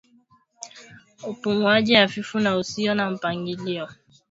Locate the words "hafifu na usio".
1.95-2.95